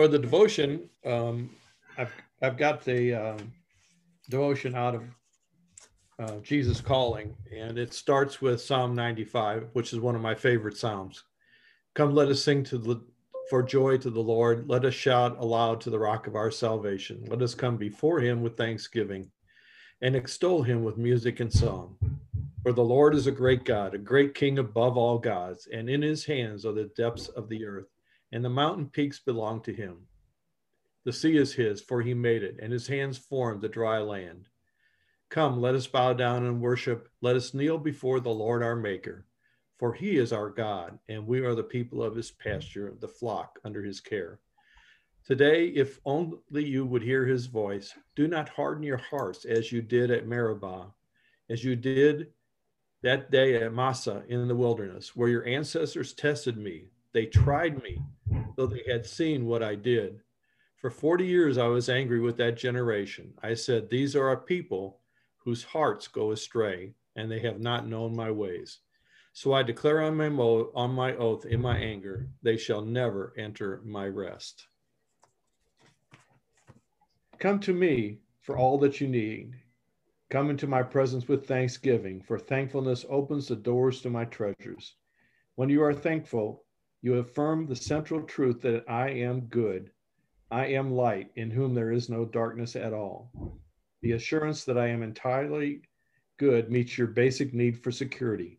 [0.00, 1.50] for the devotion, um,
[1.98, 3.52] I've I've got the um,
[4.30, 5.02] devotion out of
[6.18, 10.78] uh, Jesus Calling, and it starts with Psalm 95, which is one of my favorite
[10.78, 11.24] psalms.
[11.94, 13.04] Come, let us sing to the
[13.50, 14.70] for joy to the Lord.
[14.70, 17.22] Let us shout aloud to the rock of our salvation.
[17.28, 19.30] Let us come before him with thanksgiving
[20.00, 21.98] and extol him with music and song.
[22.62, 26.00] For the Lord is a great God, a great king above all gods, and in
[26.00, 27.89] his hands are the depths of the earth,
[28.32, 30.06] and the mountain peaks belong to him.
[31.04, 34.48] The sea is his, for he made it, and his hands formed the dry land.
[35.30, 37.08] Come, let us bow down and worship.
[37.20, 39.26] Let us kneel before the Lord our Maker.
[39.78, 43.58] For he is our God, and we are the people of his pasture, the flock
[43.64, 44.40] under his care.
[45.24, 49.80] Today, if only you would hear his voice, do not harden your hearts as you
[49.80, 50.92] did at Meribah,
[51.48, 52.32] as you did
[53.02, 56.88] that day at Massah in the wilderness, where your ancestors tested me.
[57.12, 58.02] They tried me,
[58.56, 60.20] though they had seen what I did.
[60.76, 63.34] For 40 years I was angry with that generation.
[63.42, 65.00] I said, These are a people
[65.38, 68.78] whose hearts go astray, and they have not known my ways.
[69.32, 73.32] So I declare on my, mo- on my oath in my anger, they shall never
[73.36, 74.66] enter my rest.
[77.38, 79.54] Come to me for all that you need.
[80.30, 84.94] Come into my presence with thanksgiving, for thankfulness opens the doors to my treasures.
[85.56, 86.64] When you are thankful,
[87.02, 89.90] you affirm the central truth that I am good.
[90.50, 93.30] I am light, in whom there is no darkness at all.
[94.02, 95.82] The assurance that I am entirely
[96.38, 98.58] good meets your basic need for security.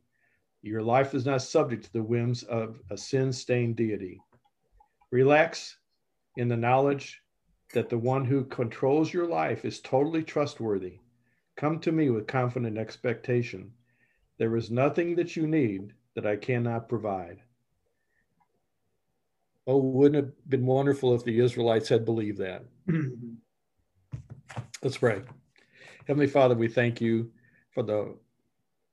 [0.61, 4.21] Your life is not subject to the whims of a sin stained deity.
[5.11, 5.77] Relax
[6.37, 7.21] in the knowledge
[7.73, 10.99] that the one who controls your life is totally trustworthy.
[11.57, 13.73] Come to me with confident expectation.
[14.37, 17.41] There is nothing that you need that I cannot provide.
[19.71, 22.65] Oh, wouldn't it have been wonderful if the Israelites had believed that?
[24.83, 25.21] Let's pray.
[26.05, 27.31] Heavenly Father, we thank you
[27.73, 28.17] for the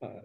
[0.00, 0.20] uh,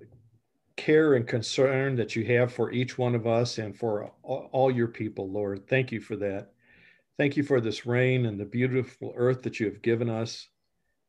[0.78, 4.90] care and concern that you have for each one of us and for all your
[4.90, 5.68] people, Lord.
[5.68, 6.52] Thank you for that.
[7.18, 10.50] Thank you for this rain and the beautiful earth that you have given us.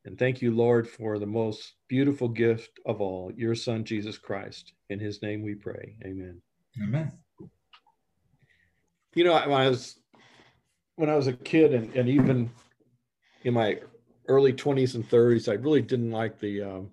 [0.07, 4.73] And thank you, Lord, for the most beautiful gift of all, your Son, Jesus Christ.
[4.89, 5.97] In his name we pray.
[6.03, 6.41] Amen.
[6.83, 7.13] Amen.
[9.15, 9.97] You know, when I was
[10.97, 12.51] when I was a kid and, and even
[13.43, 13.81] in my
[14.29, 16.91] early 20s and 30s, I really didn't like the um,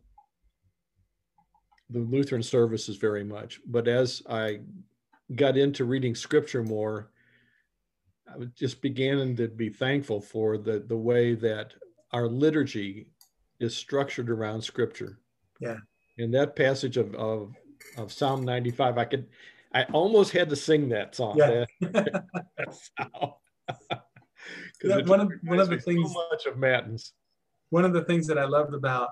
[1.89, 3.59] the Lutheran services very much.
[3.65, 4.59] But as I
[5.35, 7.11] got into reading scripture more,
[8.27, 11.73] I just began to be thankful for the, the way that
[12.11, 13.07] our liturgy
[13.59, 15.19] is structured around scripture.
[15.59, 15.77] Yeah.
[16.17, 17.53] In that passage of, of,
[17.97, 19.27] of Psalm 95, I could,
[19.73, 21.37] I almost had to sing that song.
[21.37, 21.65] Yeah.
[24.83, 27.13] Yeah, one of, one of the things, so much of Matins.
[27.69, 29.09] One of the things that I loved about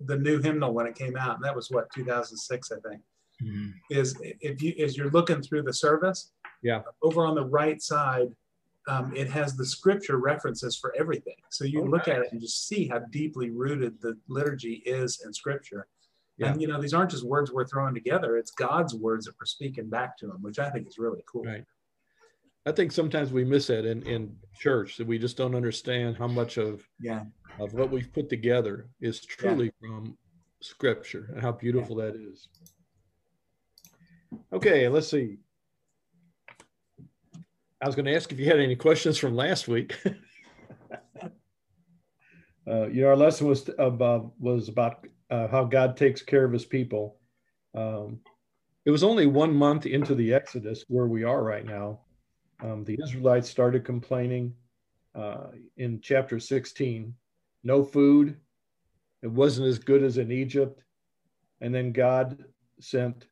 [0.00, 3.02] the new hymnal when it came out, and that was what 2006, I think.
[3.42, 3.68] Mm-hmm.
[3.90, 6.32] Is if you as you're looking through the service,
[6.62, 8.28] yeah, over on the right side,
[8.88, 11.36] um, it has the scripture references for everything.
[11.48, 11.88] So you okay.
[11.88, 15.86] look at it and just see how deeply rooted the liturgy is in scripture.
[16.38, 16.52] Yeah.
[16.52, 19.46] And you know, these aren't just words we're throwing together; it's God's words that we're
[19.46, 21.44] speaking back to Him, which I think is really cool.
[21.44, 21.64] Right.
[22.64, 26.28] I think sometimes we miss that in, in church that we just don't understand how
[26.28, 27.24] much of yeah
[27.58, 29.88] of what we've put together is truly yeah.
[29.88, 30.18] from
[30.60, 32.06] scripture and how beautiful yeah.
[32.06, 32.48] that is.
[34.52, 35.38] Okay, let's see.
[37.80, 39.96] I was going to ask if you had any questions from last week.
[42.68, 46.52] uh, you know, our lesson was about was about uh, how God takes care of
[46.52, 47.16] His people.
[47.74, 48.20] Um,
[48.84, 52.00] it was only one month into the Exodus where we are right now.
[52.60, 54.54] Um, the Israelites started complaining
[55.14, 57.14] uh, in chapter 16
[57.64, 58.36] no food.
[59.22, 60.82] It wasn't as good as in Egypt.
[61.60, 62.44] And then God
[62.80, 63.26] sent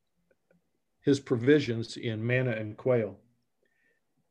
[1.01, 3.17] his provisions in manna and quail.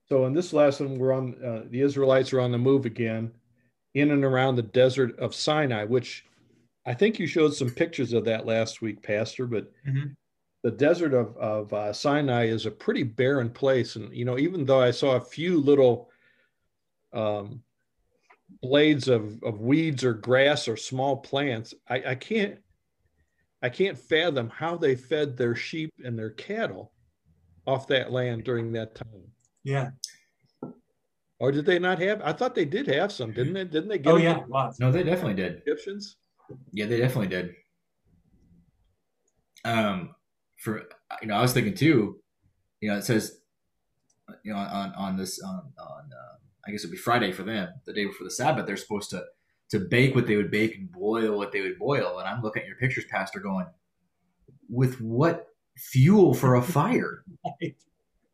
[0.08, 3.32] So in this lesson, we're on uh, the Israelites are on the move again,
[3.94, 6.26] in and around the desert of Sinai, which
[6.86, 9.48] I think you showed some pictures of that last week, Pastor.
[9.48, 10.10] But mm-hmm.
[10.64, 14.66] the desert of of uh, Sinai is a pretty barren place, and you know, even
[14.66, 16.10] though I saw a few little
[17.14, 17.62] um,
[18.62, 21.74] blades of, of weeds or grass or small plants.
[21.90, 22.60] I, I can't
[23.62, 26.92] I can't fathom how they fed their sheep and their cattle
[27.66, 29.32] off that land during that time.
[29.64, 29.90] Yeah.
[31.40, 32.22] Or did they not have?
[32.24, 33.64] I thought they did have some, didn't they?
[33.66, 34.14] Didn't they get?
[34.14, 34.80] Oh yeah, lots.
[34.80, 35.64] No, they definitely did.
[35.66, 36.18] Egyptians.
[36.72, 37.54] Yeah, they definitely did.
[39.64, 40.16] Um,
[40.58, 40.84] for
[41.22, 42.20] you know, I was thinking too.
[42.82, 43.40] You know, it says,
[44.44, 46.36] you know, on on this on on uh,
[46.68, 48.66] I guess it'd be Friday for them, the day before the Sabbath.
[48.66, 49.24] They're supposed to
[49.70, 52.20] to bake what they would bake and boil what they would boil.
[52.20, 53.66] And I'm looking at your pictures, Pastor, going,
[54.70, 55.48] with what
[55.78, 57.24] fuel for a fire?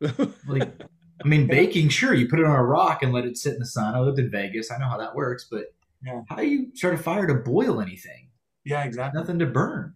[0.46, 0.82] like,
[1.24, 3.60] I mean, baking, sure, you put it on a rock and let it sit in
[3.60, 3.94] the sun.
[3.94, 4.70] I lived in Vegas.
[4.70, 6.22] I know how that works, but Yeah.
[6.28, 8.28] how do you start a fire to boil anything?
[8.64, 9.20] Yeah, exactly.
[9.20, 9.94] Nothing to burn.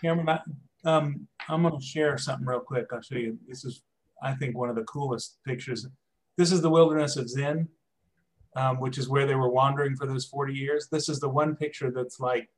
[0.00, 0.40] Cameron, I'm,
[0.84, 2.86] um, I'm going to share something real quick.
[2.92, 3.38] I'll show you.
[3.48, 3.82] This is,
[4.22, 5.86] I think, one of the coolest pictures.
[6.36, 7.68] This is the wilderness of Zin,
[8.56, 10.88] um, which is where they were wandering for those 40 years.
[10.90, 12.48] This is the one picture that's like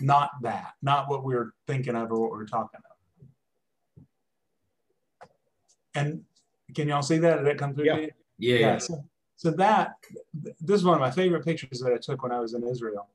[0.00, 4.04] not that, not what we were thinking of or what we are talking of.
[5.94, 6.22] And
[6.74, 7.36] can y'all see that?
[7.38, 7.86] Did that come through?
[7.86, 7.96] Yeah.
[7.96, 8.58] Yeah, yeah.
[8.58, 8.78] yeah.
[8.78, 9.04] So,
[9.36, 9.92] so that
[10.60, 13.08] this is one of my favorite pictures that I took when I was in Israel,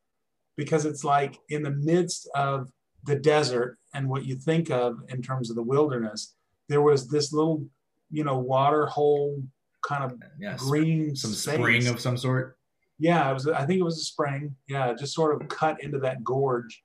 [0.55, 2.71] because it's like in the midst of
[3.03, 6.35] the desert and what you think of in terms of the wilderness,
[6.69, 7.65] there was this little,
[8.11, 9.41] you know, water hole
[9.83, 10.55] kind of yeah.
[10.57, 11.55] green Some space.
[11.55, 12.57] spring of some sort.
[12.99, 13.47] Yeah, it was.
[13.47, 14.55] I think it was a spring.
[14.67, 16.83] Yeah, just sort of cut into that gorge.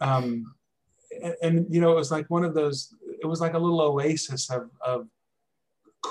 [0.00, 0.54] Um,
[1.22, 2.94] and, and you know, it was like one of those.
[3.22, 5.08] It was like a little oasis of of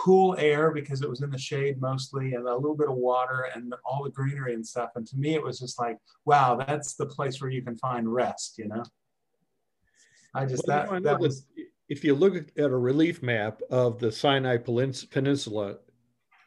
[0.06, 3.50] cool air because it was in the shade mostly, and a little bit of water
[3.56, 4.92] and all the greenery and stuff.
[4.96, 8.14] And to me, it was just like, wow, that's the place where you can find
[8.14, 8.60] rest.
[8.60, 8.84] You know.
[10.36, 11.48] I just Well, that you know, I that was
[11.90, 15.78] if you look at a relief map of the Sinai Peninsula,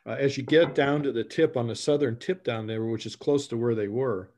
[0.06, 3.06] uh, as you get down to the tip on the southern tip down there, which
[3.06, 4.31] is close to where they were,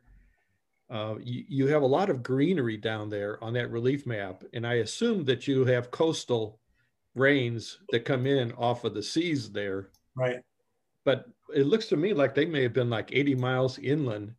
[0.88, 4.44] uh, you, you have a lot of greenery down there on that relief map.
[4.54, 6.58] And I assume that you have coastal
[7.14, 9.88] rains that come in off of the seas there.
[10.14, 10.40] right.
[11.04, 14.34] But it looks to me like they may have been like 80 miles inland.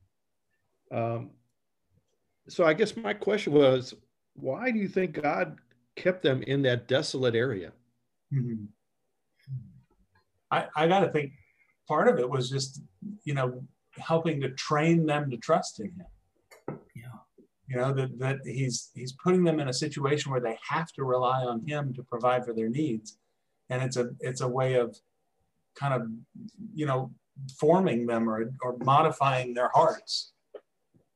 [0.91, 1.31] Um,
[2.47, 3.95] so I guess my question was,
[4.35, 5.57] why do you think God
[5.95, 7.71] kept them in that desolate area?
[8.31, 8.67] Mhm.
[10.51, 11.31] I, I got to think
[11.87, 12.81] part of it was just,
[13.23, 13.63] you know,
[13.97, 16.79] helping to train them to trust in him.
[16.95, 17.10] Yeah.
[17.71, 21.05] You know, that, that he's he's putting them in a situation where they have to
[21.05, 23.17] rely on him to provide for their needs.
[23.69, 24.97] And it's a it's a way of
[25.75, 26.01] kind of,
[26.75, 27.11] you know,
[27.57, 30.33] forming them or, or modifying their hearts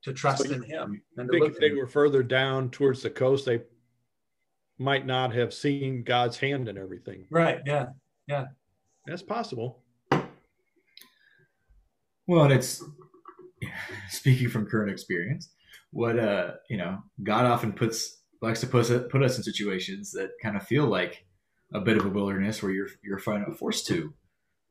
[0.04, 1.78] to trust So in him I and think if they him.
[1.78, 3.62] were further down towards the coast, they
[4.78, 7.26] might not have seen God's hand in everything.
[7.30, 7.88] Right, yeah,
[8.28, 8.46] yeah.
[9.06, 9.84] That's possible.
[12.28, 12.82] Well, and it's
[14.10, 15.50] speaking from current experience.
[15.96, 20.12] What uh, you know, God often puts likes to put us, put us in situations
[20.12, 21.26] that kind of feel like
[21.74, 24.14] a bit of a wilderness where you're you're forced to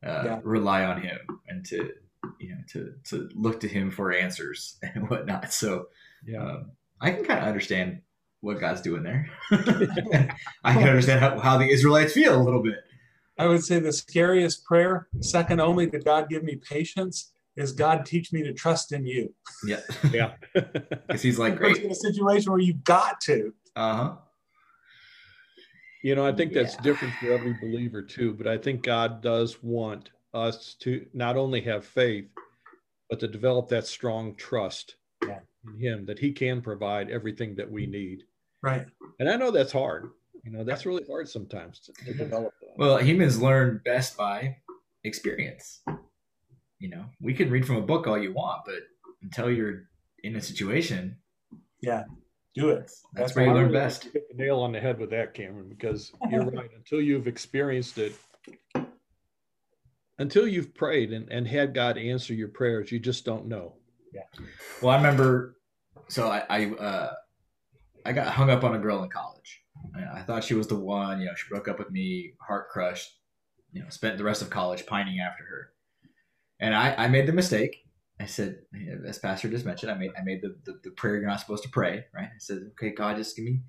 [0.06, 0.40] uh, Yeah.
[0.44, 1.18] rely on Him
[1.48, 1.94] and to
[2.38, 5.50] you know to to look to Him for answers and whatnot.
[5.54, 5.86] So
[6.38, 8.02] um, I can kind of understand
[8.42, 9.30] what God's doing there.
[10.62, 12.80] I can understand how, how the Israelites feel a little bit.
[13.38, 18.04] I would say the scariest prayer, second only to God give me patience, is God
[18.06, 19.32] teach me to trust in you.
[19.66, 19.80] Yeah,
[20.12, 20.34] Yeah.
[20.54, 21.78] because He's like, great.
[21.78, 23.52] in a situation where you've got to.
[23.76, 24.16] Uh huh.
[26.02, 26.82] You know, I think that's Yeah.
[26.82, 31.60] different for every believer too, but I think God does want us to not only
[31.62, 32.26] have faith,
[33.08, 34.96] but to develop that strong trust
[35.26, 35.40] Yeah.
[35.66, 38.24] in Him that He can provide everything that we need.
[38.62, 38.86] Right.
[39.20, 40.10] And I know that's hard.
[40.42, 42.70] You know, that's really hard sometimes to, to develop that.
[42.76, 44.56] Well, humans learn best by
[45.04, 45.80] experience.
[46.84, 48.80] You know, we can read from a book all you want, but
[49.22, 49.84] until you're
[50.22, 51.16] in a situation,
[51.80, 52.02] yeah,
[52.54, 52.80] Do it.
[52.80, 54.04] that's, That's where you learn really best.
[54.04, 56.68] hit the nail on the head with that, Cameron, because you're right.
[56.76, 58.12] Until you've experienced it,
[60.18, 63.76] until you've prayed and, and had God answer your prayers, you just don't know.
[64.12, 64.22] Yeah.
[64.82, 65.56] Well, I remember,
[66.08, 67.12] so I I, uh,
[68.04, 69.62] I got hung up on a girl in college.
[69.96, 71.18] I, I thought she was the one.
[71.20, 73.10] You know, she broke up with me, heart crushed.
[73.72, 75.70] You know, spent the rest of college pining after her,
[76.64, 77.82] and I I made the mistake.
[78.18, 78.60] I said,
[79.06, 81.62] as Pastor just mentioned, I made I made the, the, the prayer you're not supposed
[81.64, 82.28] to pray, right?
[82.28, 83.60] I said, okay, God, just give me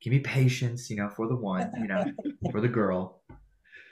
[0.00, 2.04] give me patience, you know, for the one, you know,
[2.52, 3.22] for the girl.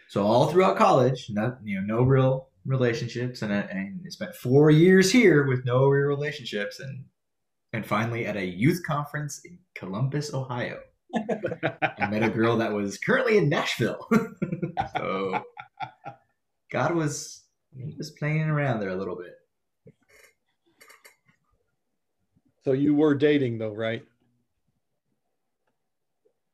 [0.09, 4.35] So all throughout college, no, you know, no real relationships, and I, and I spent
[4.37, 7.07] four years here with no real relationships, and
[7.73, 10.79] and finally at a youth conference in Columbus, Ohio,
[11.99, 14.07] I met a girl that was currently in Nashville.
[14.97, 15.43] so
[16.71, 17.42] God was
[17.77, 19.35] he was playing around there a little bit.
[22.65, 24.05] So you were dating though, right?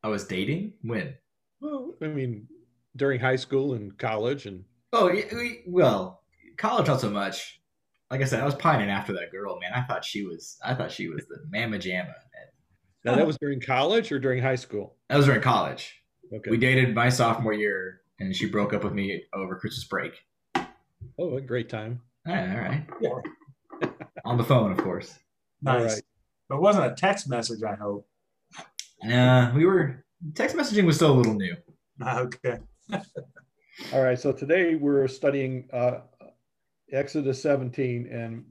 [0.03, 1.15] I was dating when?
[1.61, 2.47] Well, I mean,
[2.97, 5.15] during high school and college and Oh,
[5.67, 6.23] well,
[6.57, 7.61] college not so much.
[8.11, 9.73] Like I said, I was pining after that girl, man.
[9.75, 12.15] I thought she was, I thought she was the mamma jamma.
[13.05, 14.97] Now that was during college or during high school?
[15.09, 15.95] that was during college.
[16.33, 16.51] Okay.
[16.51, 20.13] We dated my sophomore year, and she broke up with me over Christmas break.
[21.19, 22.01] Oh, a great time.
[22.27, 22.51] All right.
[22.51, 22.87] All right.
[23.01, 23.89] Yeah.
[24.25, 25.19] On the phone, of course.
[25.63, 25.95] Nice.
[25.95, 26.03] Right.
[26.49, 28.07] But it wasn't a text message, I hope.
[29.03, 31.57] Yeah, we were text messaging was still a little new.
[32.03, 32.59] Okay.
[33.93, 34.19] All right.
[34.19, 36.01] So today we're studying uh,
[36.93, 38.45] Exodus 17, and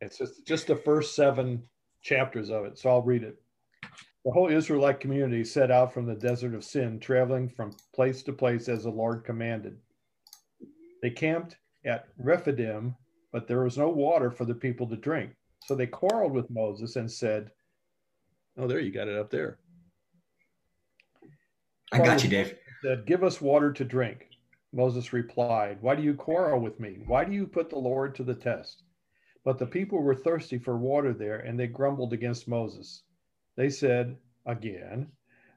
[0.00, 1.62] it's just, just the first seven
[2.02, 2.78] chapters of it.
[2.78, 3.36] So I'll read it.
[4.24, 8.32] The whole Israelite community set out from the desert of Sin, traveling from place to
[8.32, 9.78] place as the Lord commanded.
[11.02, 12.96] They camped at Rephidim,
[13.32, 15.32] but there was no water for the people to drink.
[15.66, 17.50] So they quarreled with Moses and said,
[18.56, 19.58] Oh, there you got it up there.
[21.92, 22.54] I got you, Dave.
[22.82, 24.28] Said, Give us water to drink.
[24.72, 26.98] Moses replied, Why do you quarrel with me?
[27.06, 28.82] Why do you put the Lord to the test?
[29.44, 33.02] But the people were thirsty for water there, and they grumbled against Moses.
[33.56, 35.10] They said again,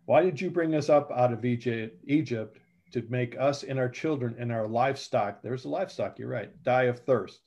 [0.05, 2.59] Why did you bring us up out of Egypt
[2.91, 6.83] to make us and our children and our livestock, there's the livestock, you're right, die
[6.83, 7.41] of thirst?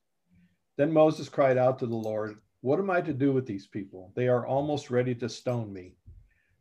[0.77, 4.13] Then Moses cried out to the Lord, What am I to do with these people?
[4.17, 5.95] They are almost ready to stone me.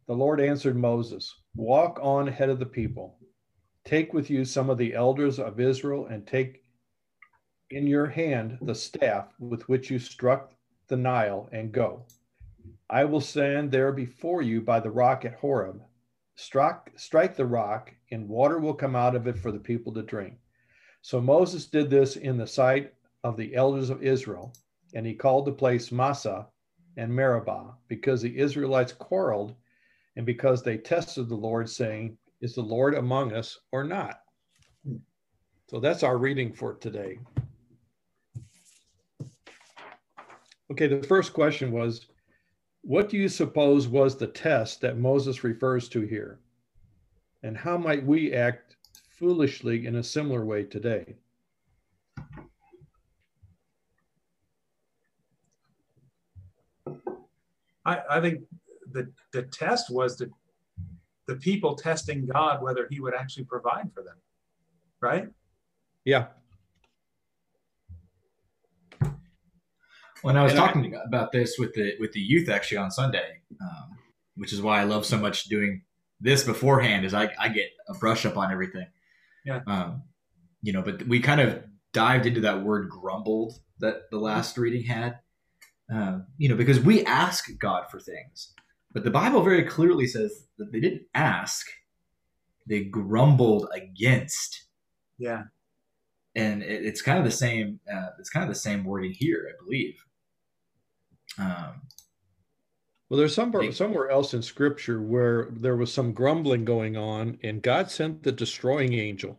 [0.07, 3.17] The Lord answered Moses, Walk on ahead of the people.
[3.85, 6.63] Take with you some of the elders of Israel and take
[7.69, 10.53] in your hand the staff with which you struck
[10.87, 12.05] the Nile and go.
[12.89, 15.81] I will stand there before you by the rock at Horeb.
[16.35, 20.03] Strike, strike the rock, and water will come out of it for the people to
[20.03, 20.36] drink.
[21.01, 22.93] So Moses did this in the sight
[23.24, 24.53] of the elders of Israel,
[24.93, 26.48] and he called the place Massah
[26.96, 29.55] and Meribah, because the Israelites quarreled
[30.15, 34.20] and because they tested the Lord, saying, Is the Lord among us or not?
[35.70, 37.17] So that's our reading for today.
[40.72, 42.08] Okay, the first question was
[42.82, 46.39] what do you suppose was the test that Moses refers to here?
[47.43, 48.77] And how might we act
[49.19, 51.15] foolishly in a similar way today?
[57.85, 58.43] I, I think
[58.93, 60.29] the, the test was the,
[61.27, 64.15] the people testing God whether he would actually provide for them,
[65.01, 65.27] right?
[66.05, 66.27] Yeah.
[70.21, 72.89] When I was and talking I, about this with the with the youth actually on
[72.89, 73.97] Sunday, um,
[74.35, 75.81] which is why I love so much doing
[76.20, 78.88] this beforehand, is I, I get a brush up on everything.
[79.46, 79.62] Yeah.
[79.67, 80.03] Um,
[80.62, 84.84] you know, but we kind of dived into that word grumbled that the last reading
[84.84, 85.20] had.
[85.91, 88.53] Um, you know, because we ask God for things,
[88.93, 91.67] but the Bible very clearly says that they didn't ask;
[92.65, 94.63] they grumbled against.
[95.17, 95.43] Yeah.
[96.36, 97.79] And it, it's kind of the same.
[97.91, 99.96] Uh, it's kind of the same wording here, I believe.
[101.38, 101.82] Um,
[103.13, 107.62] well, there's somewhere somewhere else in Scripture where there was some grumbling going on, and
[107.62, 109.38] God sent the destroying angel.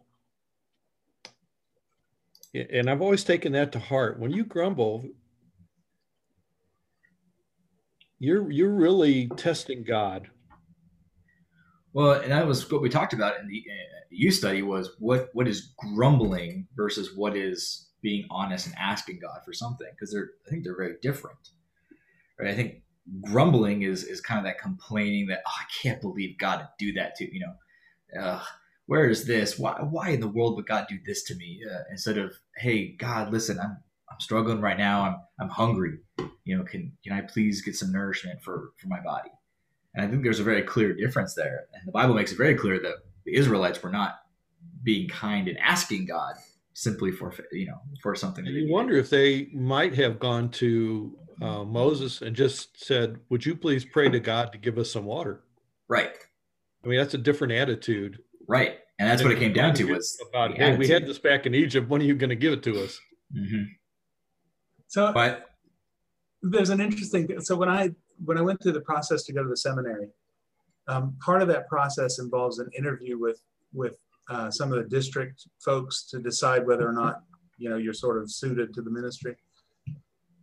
[2.54, 4.20] And I've always taken that to heart.
[4.20, 5.08] When you grumble,
[8.20, 10.28] you're you're really testing God.
[11.92, 15.30] Well, and that was what we talked about in the uh, youth study was what
[15.32, 20.30] what is grumbling versus what is being honest and asking God for something because they're
[20.46, 21.50] I think they're very different
[22.38, 22.50] right?
[22.50, 22.82] I think
[23.22, 26.92] grumbling is is kind of that complaining that oh, I can't believe God would do
[26.94, 28.42] that to you know, uh,
[28.86, 29.58] where is this?
[29.58, 31.60] Why why in the world would God do this to me?
[31.70, 33.78] Uh, instead of hey God, listen, I'm
[34.10, 35.02] I'm struggling right now.
[35.02, 35.98] I'm I'm hungry.
[36.44, 39.30] You know, can can I please get some nourishment for for my body?
[39.94, 42.54] And I think there's a very clear difference there, and the Bible makes it very
[42.54, 42.94] clear that
[43.24, 44.16] the Israelites were not
[44.82, 46.34] being kind and asking God
[46.74, 48.44] simply for you know for something.
[48.44, 53.54] you wonder if they might have gone to uh, Moses and just said, "Would you
[53.54, 55.40] please pray to God to give us some water?"
[55.88, 56.14] Right.
[56.84, 58.18] I mean, that's a different attitude.
[58.46, 60.78] Right, and that's and what it came down to was about, "Hey, attitude.
[60.78, 61.88] we had this back in Egypt.
[61.88, 63.00] When are you going to give it to us?"
[63.36, 63.62] Mm-hmm.
[64.88, 65.50] So, but
[66.42, 67.40] there's an interesting.
[67.40, 67.90] So when I
[68.24, 70.08] when I went through the process to go to the seminary,
[70.88, 73.40] um, part of that process involves an interview with
[73.72, 73.96] with
[74.30, 77.22] uh, some of the district folks to decide whether or not
[77.58, 79.36] you know you're sort of suited to the ministry.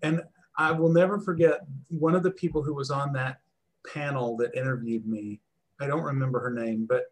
[0.02, 0.22] And
[0.62, 3.39] I will never forget one of the people who was on that
[3.91, 5.39] panel that interviewed me.
[5.80, 7.06] I don't remember her name, but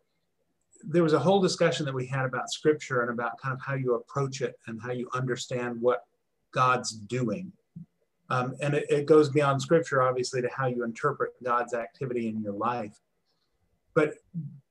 [0.83, 3.73] there was a whole discussion that we had about scripture and about kind of how
[3.73, 6.05] you approach it and how you understand what
[6.51, 7.51] God's doing.
[8.29, 12.41] Um, and it, it, goes beyond scripture, obviously, to how you interpret God's activity in
[12.41, 12.95] your life.
[13.93, 14.15] But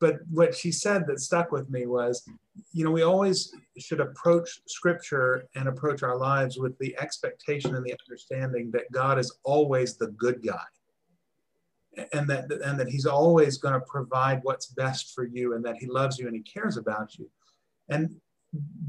[0.00, 2.25] but what she said that stuck with me was,
[2.72, 7.84] you know, we always should approach scripture and approach our lives with the expectation and
[7.84, 10.62] the understanding that God is always the good guy.
[12.12, 15.76] And that and that he's always going to provide what's best for you and that
[15.76, 17.28] he loves you and he cares about you.
[17.88, 18.14] And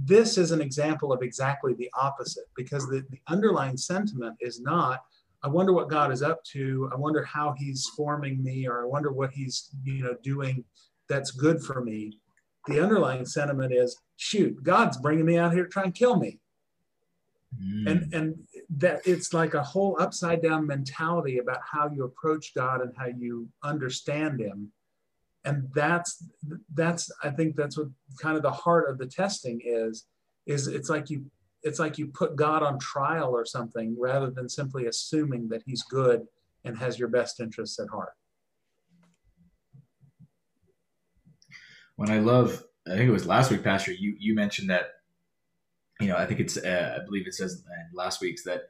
[0.05, 5.01] this is an example of exactly the opposite because the, the underlying sentiment is not
[5.43, 6.89] i wonder what god is up to.
[6.91, 10.63] I wonder how he's forming me or i wonder what he's you know doing
[11.08, 12.19] that's good for me.
[12.67, 16.39] The underlying sentiment is shoot god's bringing me out here to try and kill me.
[17.60, 17.89] Mm.
[17.89, 18.36] and and
[18.77, 23.08] that it's like a whole upside down mentality about how you approach god and how
[23.08, 24.72] you understand him.
[25.46, 26.24] And that's
[26.75, 27.88] that's i think that's what
[28.22, 30.05] kind of the heart of the testing is
[30.46, 31.25] is it's like you
[31.63, 35.84] it's like you put god on trial or something rather than simply assuming that he's
[35.84, 36.28] good
[36.63, 38.13] and has your best interests at heart
[41.96, 44.92] when i love i think it was last week pastor you you mentioned that
[46.00, 47.63] you know i think it's uh, i believe it says
[47.94, 48.63] last week's that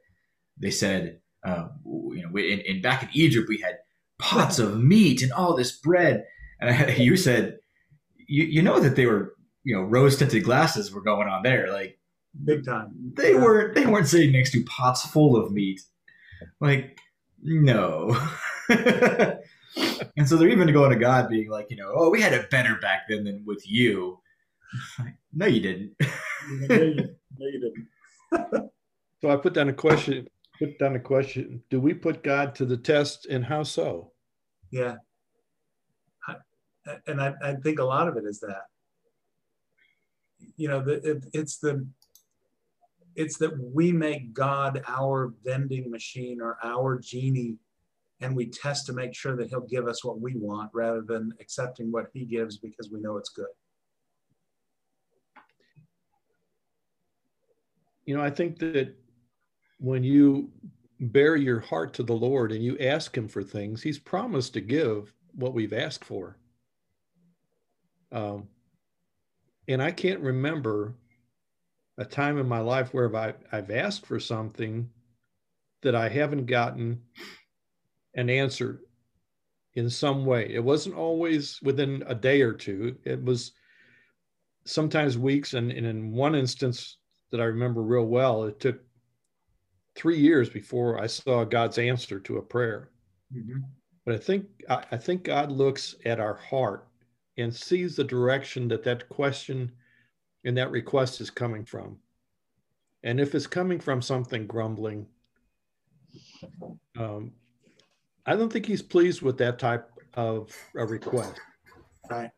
[0.57, 3.79] they said uh, you know in, in back in egypt we had
[4.17, 6.25] pots of meat and all this bread
[6.59, 7.59] and I, you said,
[8.17, 11.71] you, you know that they were, you know, rose tinted glasses were going on there.
[11.71, 11.98] Like
[12.45, 12.91] big time.
[13.15, 13.43] They yeah.
[13.43, 15.81] weren't, they weren't sitting next to pots full of meat.
[16.59, 16.99] Like,
[17.41, 18.17] no.
[18.69, 22.49] and so they're even going to God being like, you know, oh, we had it
[22.49, 24.19] better back then than with you.
[25.33, 25.91] no, you didn't.
[26.69, 27.73] no, you, no, you
[28.31, 28.71] didn't.
[29.21, 30.27] so I put down a question.
[30.59, 31.63] Put down a question.
[31.69, 34.11] Do we put God to the test, and how so?
[34.71, 34.97] Yeah,
[37.07, 38.63] and I, I think a lot of it is that
[40.57, 41.85] you know the, it, it's the
[43.19, 47.57] it's that we make god our vending machine or our genie
[48.21, 51.33] and we test to make sure that he'll give us what we want rather than
[51.41, 53.47] accepting what he gives because we know it's good.
[58.05, 58.95] You know i think that
[59.79, 60.49] when you
[60.99, 64.61] bare your heart to the lord and you ask him for things he's promised to
[64.61, 66.37] give what we've asked for.
[68.11, 68.47] Um,
[69.67, 70.95] and I can't remember
[71.99, 74.89] a time in my life where I, I've asked for something
[75.81, 77.01] that I haven't gotten
[78.15, 78.81] an answer
[79.75, 80.49] in some way.
[80.49, 82.97] It wasn't always within a day or two.
[83.03, 83.51] It was
[84.65, 85.53] sometimes weeks.
[85.53, 86.97] And, and in one instance
[87.31, 88.79] that I remember real well, it took
[89.95, 92.91] three years before I saw God's answer to a prayer.
[93.35, 93.59] Mm-hmm.
[94.05, 96.87] But I think I, I think God looks at our heart
[97.37, 99.71] and sees the direction that that question
[100.45, 101.97] and that request is coming from.
[103.03, 105.07] And if it's coming from something grumbling,
[106.97, 107.31] um,
[108.25, 111.39] I don't think he's pleased with that type of a request.
[112.09, 112.29] Right.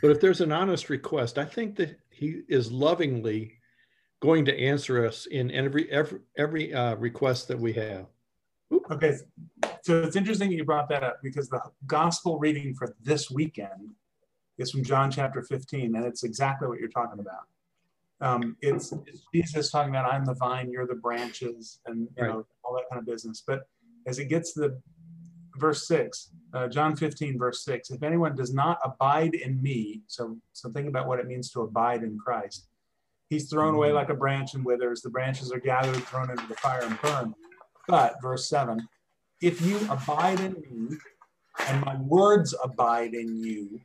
[0.00, 3.54] But if there's an honest request, I think that he is lovingly
[4.20, 8.06] going to answer us in every every every uh, request that we have.
[8.72, 8.90] Oop.
[8.90, 9.16] Okay,
[9.82, 13.90] so it's interesting you brought that up because the gospel reading for this weekend
[14.58, 17.46] is from John chapter 15, and it's exactly what you're talking about.
[18.20, 22.32] Um, it's, it's, Jesus talking about, I'm the vine, you're the branches, and you right.
[22.32, 23.42] know all that kind of business.
[23.46, 23.66] But
[24.06, 24.80] as it gets to the
[25.56, 30.36] verse six, uh, John 15, verse six, if anyone does not abide in me, so
[30.52, 32.68] so think about what it means to abide in Christ.
[33.30, 33.96] He's thrown away mm-hmm.
[33.96, 35.02] like a branch and withers.
[35.02, 37.34] The branches are gathered, thrown into the fire and burned.
[37.88, 38.88] But verse seven,
[39.40, 40.96] if you abide in me,
[41.68, 43.80] and my words abide in you,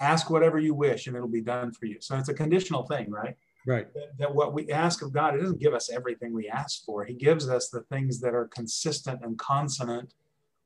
[0.00, 1.96] ask whatever you wish and it'll be done for you.
[2.00, 3.34] So it's a conditional thing, right?
[3.66, 3.92] Right.
[3.94, 7.04] That, that, what we ask of God, it doesn't give us everything we ask for.
[7.04, 10.14] He gives us the things that are consistent and consonant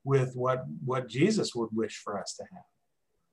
[0.05, 2.63] with what what Jesus would wish for us to have.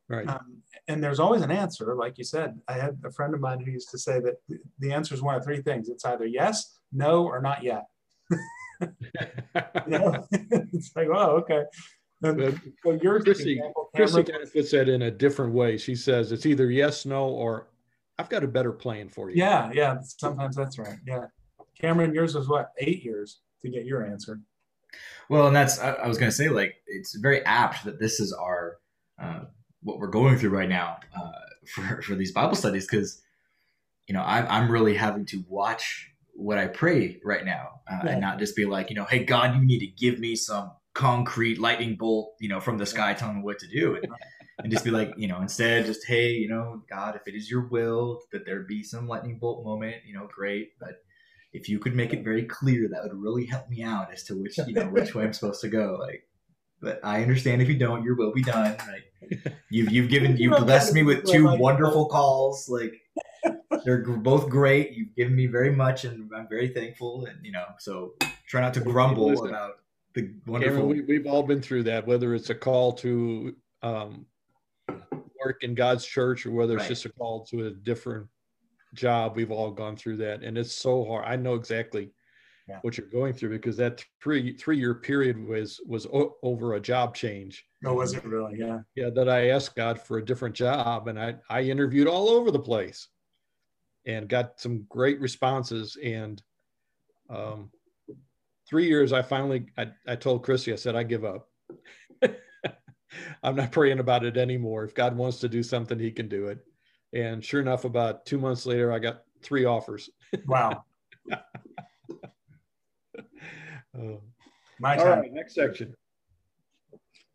[0.10, 0.28] Right.
[0.28, 2.60] Um, and there's always an answer, like you said.
[2.68, 4.36] I had a friend of mine who used to say that
[4.80, 7.88] the answer is one of three things: it's either yes, no, or not yet.
[8.82, 8.90] you
[9.88, 10.28] know?
[10.32, 11.64] it's like, oh, okay.
[12.24, 13.62] And so your Chrissy,
[13.96, 15.78] Chrissy kind of puts that in a different way.
[15.78, 17.68] She says it's either yes, no, or
[18.18, 19.38] I've got a better plan for you.
[19.38, 19.98] Yeah, yeah.
[20.02, 20.98] Sometimes that's right.
[21.06, 21.26] Yeah.
[21.80, 24.40] Cameron, yours was what, eight years to get your answer.
[25.30, 28.20] Well, and that's I, I was going to say like it's very apt that this
[28.20, 28.78] is our
[29.22, 29.42] uh,
[29.84, 31.32] what we're going through right now uh,
[31.68, 33.22] for for these Bible studies because
[34.08, 38.12] you know I'm I'm really having to watch what I pray right now uh, yeah.
[38.12, 40.72] and not just be like you know hey God you need to give me some
[40.98, 43.96] concrete lightning bolt, you know, from the sky telling me what to do.
[43.96, 44.08] And,
[44.58, 47.52] and just be like, you know, instead just, hey, you know, God, if it is
[47.52, 50.72] your will that there be some lightning bolt moment, you know, great.
[50.80, 51.04] But
[51.54, 54.42] if you could make it very clear, that would really help me out as to
[54.42, 56.00] which, you know, which way I'm supposed to go.
[56.02, 56.24] Like,
[56.82, 58.76] but I understand if you don't, your will be done.
[58.80, 62.68] Like, you've you've given you blessed me with two wonderful calls.
[62.68, 62.94] Like,
[63.86, 64.94] they're both great.
[64.94, 67.26] You've given me very much, and I'm very thankful.
[67.26, 68.14] And you know, so
[68.48, 69.74] try not to grumble about
[70.18, 70.88] the wonderful.
[70.88, 74.26] we, have all been through that, whether it's a call to um,
[75.44, 76.90] work in God's church or whether it's right.
[76.90, 78.28] just a call to a different
[78.96, 79.36] job.
[79.36, 81.26] We've all gone through that, and it's so hard.
[81.28, 82.10] I know exactly
[82.68, 82.80] yeah.
[82.82, 86.80] what you're going through because that three three year period was was o- over a
[86.80, 87.64] job change.
[87.86, 88.58] Oh, was it really?
[88.58, 88.80] Yeah.
[88.96, 92.50] Yeah, that I asked God for a different job, and I I interviewed all over
[92.50, 93.08] the place,
[94.08, 95.96] and got some great responses.
[96.04, 96.42] And
[97.30, 97.70] um,
[98.68, 101.50] three years, I finally I, I told Christy, I said I give up.
[103.44, 104.84] I'm not praying about it anymore.
[104.84, 106.60] If God wants to do something, He can do it.
[107.14, 110.10] And sure enough, about two months later, I got three offers.
[110.46, 110.84] Wow.
[111.32, 111.38] Uh,
[114.80, 115.08] My time.
[115.08, 115.96] All right, next section.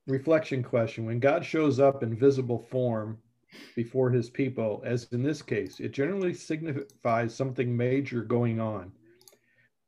[0.06, 1.06] Reflection question.
[1.06, 3.18] When God shows up in visible form
[3.74, 8.92] before his people, as in this case, it generally signifies something major going on.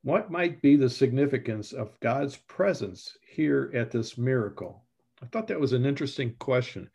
[0.05, 4.85] What might be the significance of God's presence here at this miracle?
[5.23, 6.90] I thought that was an interesting question.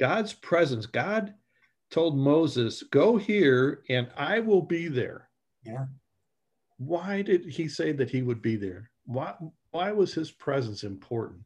[0.00, 1.34] God's presence, God
[1.90, 5.28] told Moses, Go here and I will be there.
[5.64, 5.86] Yeah.
[6.78, 8.90] Why did he say that he would be there?
[9.04, 9.34] Why,
[9.70, 11.42] why was his presence important?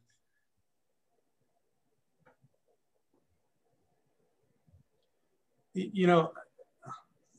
[5.75, 6.31] You know,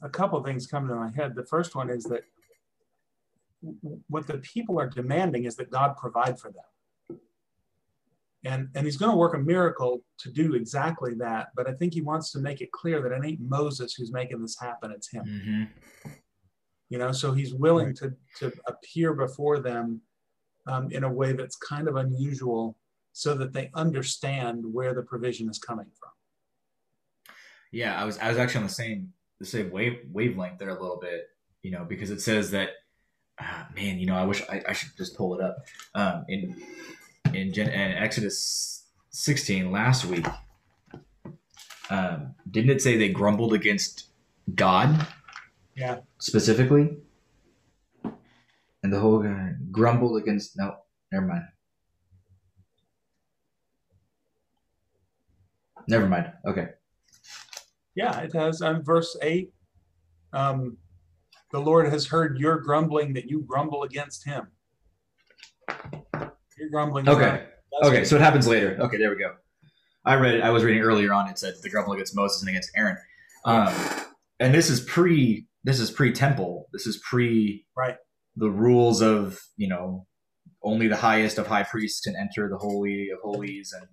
[0.00, 1.34] a couple things come to my head.
[1.34, 2.22] The first one is that
[3.60, 7.18] what the people are demanding is that God provide for them.
[8.44, 11.48] And, and he's going to work a miracle to do exactly that.
[11.56, 14.40] But I think he wants to make it clear that it ain't Moses who's making
[14.40, 15.24] this happen, it's him.
[15.24, 16.10] Mm-hmm.
[16.88, 20.00] You know, so he's willing to, to appear before them
[20.66, 22.76] um, in a way that's kind of unusual
[23.12, 26.10] so that they understand where the provision is coming from.
[27.72, 30.80] Yeah, I was I was actually on the same the same wave wavelength there a
[30.80, 31.28] little bit,
[31.62, 32.70] you know, because it says that
[33.40, 35.58] uh, man, you know, I wish I, I should just pull it up.
[35.94, 36.62] Um, in
[37.34, 40.26] in, Gen, in Exodus 16 last week,
[41.90, 44.06] um, didn't it say they grumbled against
[44.54, 45.06] God?
[45.76, 45.98] Yeah.
[46.18, 46.96] Specifically?
[48.82, 50.56] and the whole guy grumbled against.
[50.56, 50.76] No,
[51.12, 51.44] never mind.
[55.88, 56.32] Never mind.
[56.46, 56.68] Okay.
[57.94, 58.62] Yeah, it has.
[58.62, 59.52] Um, verse eight.
[60.32, 60.76] Um,
[61.52, 64.48] the Lord has heard your grumbling that you grumble against Him.
[66.58, 67.08] You're grumbling.
[67.08, 67.46] Okay.
[67.82, 68.76] Okay, so it happens later.
[68.80, 69.34] Okay, there we go.
[70.04, 70.42] I read it.
[70.42, 71.28] I was reading earlier on.
[71.28, 72.96] It said the grumble against Moses and against Aaron.
[73.44, 73.72] Um,
[74.40, 75.46] and this is pre.
[75.64, 76.68] This is pre temple.
[76.72, 77.66] This is pre.
[77.76, 77.96] Right
[78.38, 80.06] the rules of you know
[80.62, 83.88] only the highest of high priests can enter the holy of holies and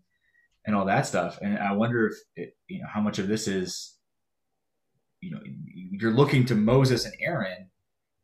[0.65, 1.37] and all that stuff.
[1.41, 3.94] And I wonder if it, you know how much of this is
[5.25, 5.39] you know
[5.91, 7.69] you're looking to Moses and Aaron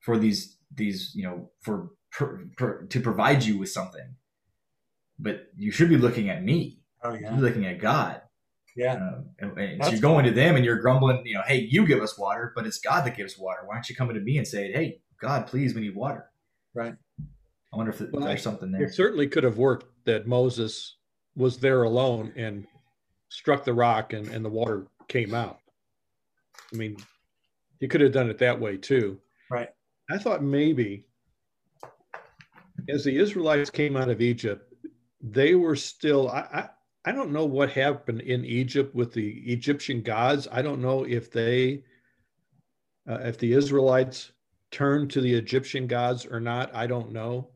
[0.02, 4.16] for these these you know for per, per, to provide you with something,
[5.20, 6.80] but you should be looking at me.
[7.04, 8.22] Oh yeah, you're looking at God.
[8.76, 11.26] Yeah, um, and, and so you're going to them and you're grumbling.
[11.26, 13.62] You know, hey, you give us water, but it's God that gives water.
[13.66, 16.30] Why aren't you coming to me and saying, hey, God, please, we need water.
[16.74, 16.94] Right.
[17.74, 18.84] I wonder if well, there's something there.
[18.84, 20.96] It certainly could have worked that Moses
[21.36, 22.66] was there alone and
[23.30, 25.61] struck the rock and, and the water came out.
[26.74, 26.98] I mean,
[27.80, 29.20] he could have done it that way too.
[29.50, 29.70] Right.
[30.10, 31.06] I thought maybe
[32.90, 34.74] as the Israelites came out of Egypt,
[35.22, 36.70] they were still, I, I,
[37.06, 40.48] I don't know what happened in Egypt with the Egyptian gods.
[40.52, 41.84] I don't know if they,
[43.10, 44.32] uh, if the Israelites
[44.72, 47.50] turned to the Egyptian gods or not, I don't know.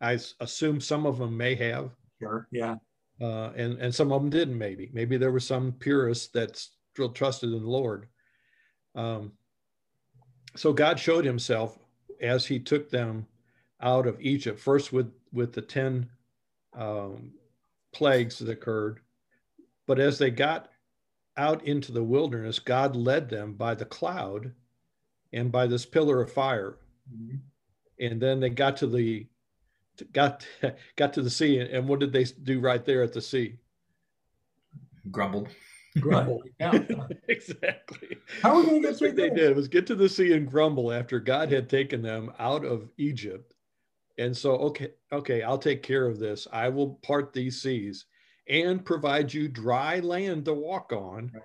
[0.00, 1.90] I assume some of them may have.
[2.20, 2.48] Sure.
[2.50, 2.76] Yeah.
[3.20, 4.56] Uh, and and some of them didn't.
[4.56, 8.06] Maybe maybe there were some purists that still trusted in the Lord.
[8.94, 9.32] Um,
[10.56, 11.78] so God showed Himself
[12.20, 13.26] as He took them
[13.80, 16.08] out of Egypt, first with with the ten
[16.74, 17.32] um,
[17.92, 19.00] plagues that occurred,
[19.86, 20.70] but as they got
[21.36, 24.52] out into the wilderness, God led them by the cloud
[25.32, 26.78] and by this pillar of fire.
[27.12, 27.36] Mm-hmm.
[28.00, 29.26] And then they got to the
[30.12, 30.46] got
[30.96, 33.56] got to the sea, and what did they do right there at the sea?
[35.10, 35.48] Grumbled.
[35.98, 36.42] Grumble.
[36.58, 36.82] Yeah.
[37.28, 38.16] exactly.
[38.42, 39.12] How are we going to get through?
[39.12, 42.64] They did was get to the sea and grumble after God had taken them out
[42.64, 43.54] of Egypt.
[44.18, 46.46] And so, okay, okay, I'll take care of this.
[46.52, 48.06] I will part these seas
[48.48, 51.30] and provide you dry land to walk on.
[51.34, 51.42] Right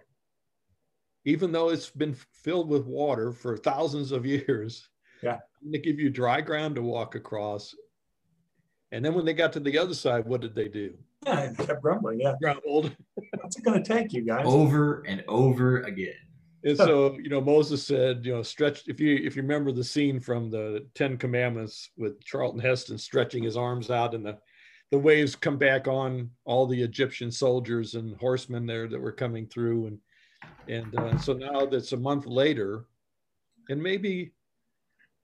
[1.25, 4.87] even though it's been filled with water for thousands of years.
[5.21, 5.39] Yeah.
[5.63, 7.75] They give you dry ground to walk across.
[8.91, 10.93] And then when they got to the other side, what did they do?
[11.25, 12.19] Yeah, kept grumbling.
[12.21, 12.35] Yeah.
[12.41, 12.95] Grumbled.
[13.41, 14.45] What's it going to take you guys?
[14.45, 16.13] Over and over again.
[16.63, 18.87] And so, you know, Moses said, you know, stretch.
[18.87, 23.43] If you if you remember the scene from the Ten Commandments with Charlton Heston stretching
[23.43, 24.37] his arms out, and the
[24.91, 29.45] the waves come back on all the Egyptian soldiers and horsemen there that were coming
[29.45, 29.99] through, and
[30.67, 32.85] and uh, so now that's a month later,
[33.69, 34.33] And maybe,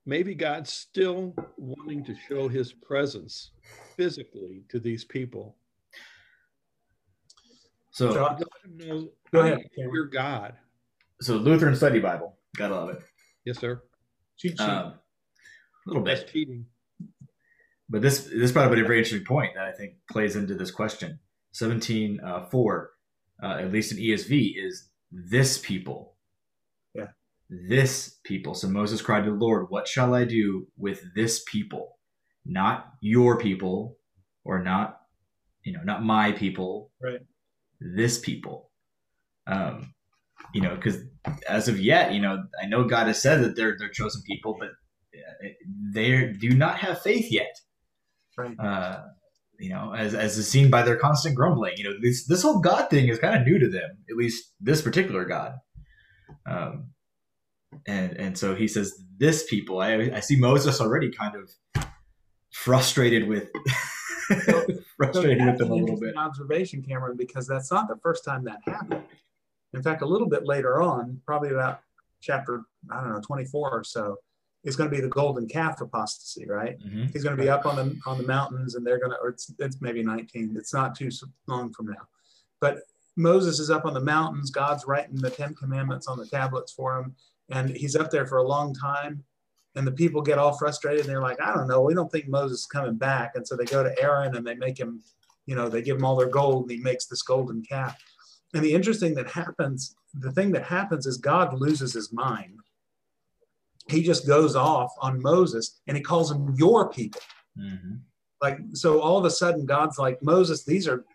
[0.05, 3.51] maybe God's still wanting to show his presence
[3.95, 5.57] physically to these people.
[7.91, 9.59] So, so know, go ahead.
[9.75, 10.53] Your God.
[11.21, 13.01] So Lutheran Study Bible, gotta love it.
[13.45, 13.81] Yes, sir.
[14.37, 14.61] Cheat sheet.
[14.61, 14.99] Um, a
[15.87, 16.17] little bit.
[16.17, 16.65] That's cheating.
[17.89, 20.71] But this this brought up a very interesting point that I think plays into this
[20.71, 21.19] question.
[21.51, 22.91] Seventeen uh, four,
[23.43, 26.15] uh, at least in ESV, is this people.
[26.95, 27.07] Yeah.
[27.49, 28.53] This people.
[28.53, 31.97] So Moses cried to the Lord, "What shall I do with this people?
[32.45, 33.97] Not your people,
[34.45, 35.01] or not,
[35.63, 36.91] you know, not my people.
[37.01, 37.19] Right.
[37.81, 38.69] This people."
[39.47, 39.93] Um,
[40.53, 40.99] you know, because
[41.47, 44.55] as of yet, you know, I know God has said that they're they're chosen people,
[44.59, 44.69] but
[45.93, 47.55] they do not have faith yet.
[48.37, 48.57] Right.
[48.59, 49.01] Uh,
[49.59, 51.73] you know, as, as is seen by their constant grumbling.
[51.77, 54.53] You know, this this whole God thing is kind of new to them, at least
[54.59, 55.53] this particular God.
[56.49, 56.91] Um,
[57.87, 61.85] and and so he says, "This people." I I see Moses already kind of
[62.51, 63.49] frustrated with.
[64.45, 66.15] so with them a little bit.
[66.17, 69.03] Observation, Cameron because that's not the first time that happened.
[69.73, 71.81] In fact, a little bit later on, probably about
[72.21, 74.17] chapter I don't know 24 or so,
[74.63, 76.79] is going to be the golden calf apostasy, right?
[76.79, 77.05] Mm-hmm.
[77.13, 79.29] He's going to be up on the on the mountains, and they're going to, or
[79.29, 80.55] it's, it's maybe 19.
[80.57, 81.09] It's not too
[81.47, 82.07] long from now,
[82.59, 82.79] but
[83.17, 84.51] Moses is up on the mountains.
[84.51, 87.15] God's writing the Ten Commandments on the tablets for him,
[87.49, 89.23] and he's up there for a long time.
[89.75, 91.81] And the people get all frustrated, and they're like, "I don't know.
[91.81, 94.55] We don't think Moses is coming back." And so they go to Aaron, and they
[94.55, 95.01] make him,
[95.45, 97.97] you know, they give him all their gold, and he makes this golden calf.
[98.53, 102.59] And the interesting that happens, the thing that happens is God loses his mind
[103.91, 107.21] he just goes off on Moses and he calls them your people.
[107.57, 107.95] Mm-hmm.
[108.41, 111.05] Like, so all of a sudden, God's like, Moses, these are,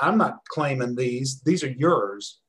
[0.00, 2.40] I'm not claiming these, these are yours.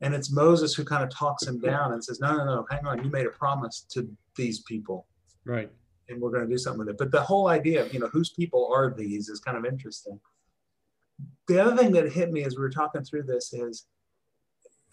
[0.00, 2.86] And it's Moses who kind of talks him down and says, no, no, no, hang
[2.86, 5.06] on, you made a promise to these people.
[5.44, 5.70] Right.
[6.08, 6.98] And we're going to do something with it.
[6.98, 10.20] But the whole idea of, you know, whose people are these is kind of interesting.
[11.48, 13.86] The other thing that hit me as we were talking through this is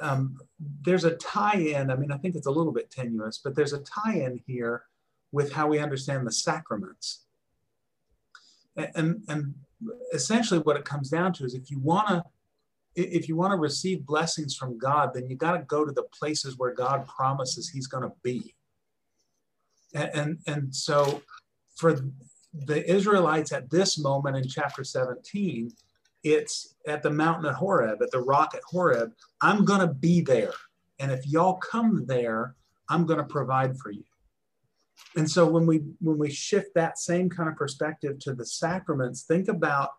[0.02, 0.38] um,
[0.82, 1.92] there's a tie-in.
[1.92, 4.84] I mean, I think it's a little bit tenuous, but there's a tie-in here
[5.32, 7.26] with how we understand the sacraments.
[8.76, 9.54] And, and
[10.14, 12.24] essentially what it comes down to is if you want to
[12.96, 16.04] if you want to receive blessings from God, then you got to go to the
[16.18, 18.56] places where God promises he's going to be.
[19.94, 21.22] And, and, and so
[21.76, 22.00] for
[22.54, 25.72] the Israelites at this moment in chapter 17,
[26.24, 29.14] it's at the mountain at Horeb, at the rock at Horeb.
[29.42, 30.54] I'm going to be there.
[31.00, 32.56] And if y'all come there,
[32.90, 34.04] I'm going to provide for you.
[35.18, 39.24] And so when we when we shift that same kind of perspective to the sacraments,
[39.24, 39.92] think about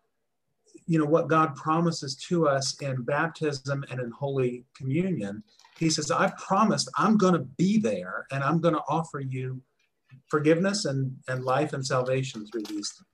[0.86, 5.42] you know what God promises to us in baptism and in holy communion.
[5.78, 9.60] He says, I promised I'm going to be there and I'm going to offer you
[10.28, 13.04] forgiveness and, and life and salvation through these things.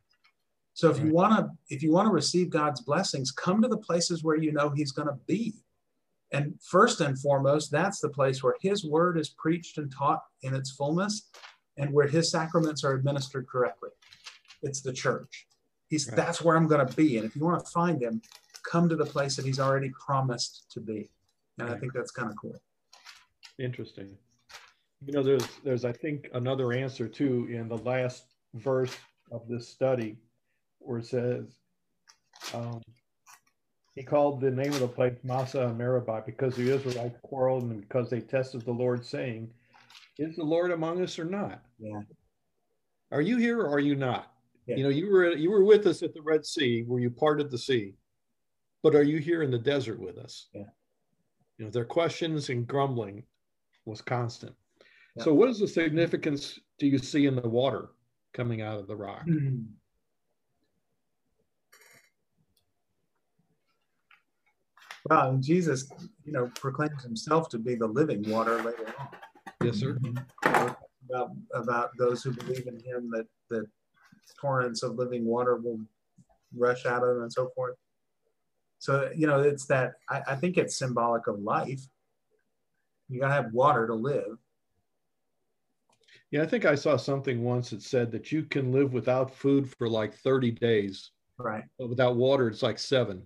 [0.75, 3.77] So if you want to if you want to receive God's blessings, come to the
[3.77, 5.55] places where you know he's going to be.
[6.33, 10.55] And first and foremost, that's the place where his word is preached and taught in
[10.55, 11.29] its fullness
[11.77, 13.91] and where his sacraments are administered correctly.
[14.63, 15.47] It's the church.
[15.93, 16.17] He's right.
[16.17, 17.19] that's where I'm going to be.
[17.19, 18.23] And if you want to find him,
[18.63, 21.11] come to the place that he's already promised to be.
[21.59, 21.77] And right.
[21.77, 22.59] I think that's kind of cool.
[23.59, 24.17] Interesting.
[25.05, 28.25] You know, there's there's I think another answer too in the last
[28.55, 28.97] verse
[29.31, 30.17] of this study
[30.79, 31.45] where it says,
[32.55, 32.81] um,
[33.95, 37.83] he called the name of the place Massah and Meribah because the Israelites quarreled and
[37.83, 39.51] because they tested the Lord, saying,
[40.19, 41.61] Is the Lord among us or not?
[41.79, 42.01] Yeah.
[43.11, 44.32] Are you here or are you not?
[44.67, 44.77] Yeah.
[44.77, 47.51] You know, you were you were with us at the Red Sea where you parted
[47.51, 47.95] the sea,
[48.83, 50.49] but are you here in the desert with us?
[50.55, 50.63] Yeah.
[51.59, 53.25] You know, their questions and grumbling
[53.85, 54.55] was constant.
[55.17, 55.25] Yeah.
[55.25, 57.91] So, what is the significance do you see in the water
[58.33, 59.27] coming out of the rock?
[59.27, 59.63] Mm-hmm.
[65.11, 65.91] Well, Jesus,
[66.25, 69.09] you know, proclaims himself to be the living water later on.
[69.61, 69.99] Yes, sir.
[70.45, 73.67] About, about those who believe in him that, that
[74.41, 75.81] torrents of living water will
[76.57, 77.77] rush out of them and so forth.
[78.79, 81.81] So, you know, it's that, I, I think it's symbolic of life.
[83.09, 84.39] You got to have water to live.
[86.31, 89.71] Yeah, I think I saw something once that said that you can live without food
[89.77, 91.11] for like 30 days.
[91.39, 91.65] Right.
[91.79, 93.23] But without water, it's like seven.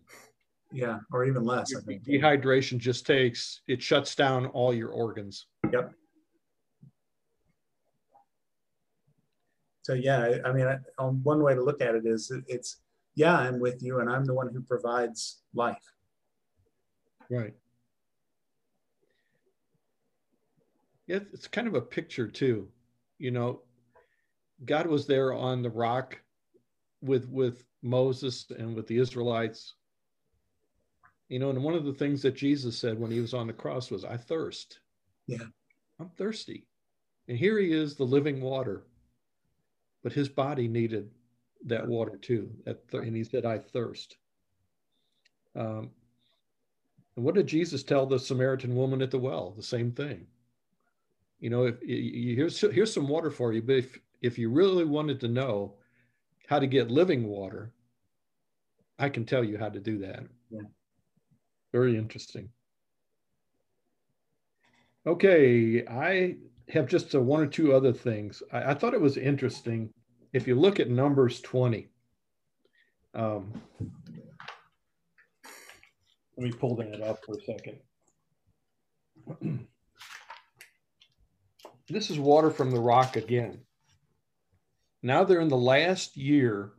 [0.73, 1.75] Yeah, or even less.
[1.75, 2.05] I think.
[2.05, 5.47] Dehydration just takes it shuts down all your organs.
[5.73, 5.93] Yep.
[9.87, 12.79] So yeah, I, mean, on um, one way to look at it is it's
[13.15, 15.93] yeah, I'm with you, and I'm the one who provides life.
[17.31, 17.55] Right.
[21.07, 22.67] Yeah, it's kind of a picture too.
[23.19, 23.61] You know,
[24.65, 26.21] God was there on the rock
[27.01, 29.77] with with Moses and with the Israelites.
[31.29, 33.53] You know, and one of the things that Jesus said when he was on the
[33.53, 34.81] cross was, I thirst.
[35.29, 35.47] Yeah.
[36.01, 36.67] I'm thirsty.
[37.29, 38.83] And here he is, the living water.
[40.03, 41.11] But his body needed
[41.65, 42.51] that water too.
[42.65, 44.17] That th- and he said, I thirst.
[45.55, 45.91] Um,
[47.17, 49.53] and what did Jesus tell the Samaritan woman at the well?
[49.57, 50.27] The same thing.
[51.41, 54.85] You know, if you, here's here's some water for you, but if if you really
[54.85, 55.75] wanted to know
[56.47, 57.73] how to get living water,
[58.99, 60.25] I can tell you how to do that.
[60.51, 60.63] Yeah.
[61.73, 62.49] Very interesting.
[65.07, 66.37] Okay, I
[66.69, 68.43] have just a one or two other things.
[68.53, 69.91] I, I, thought it was interesting.
[70.33, 71.89] If you look at Numbers 20,
[73.15, 73.53] um,
[76.37, 77.79] let me pull that up for a second.
[81.89, 83.61] this is water from the rock again.
[85.03, 86.73] Now they're in the last year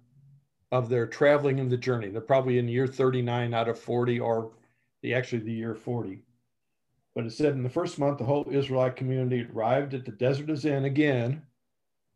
[0.71, 2.09] of their traveling in the journey.
[2.09, 4.51] They're probably in year 39 out of 40, or
[5.01, 6.21] the actually the year 40.
[7.17, 10.51] But it said in the first month, the whole Israelite community arrived at the desert
[10.51, 11.41] of Zin again,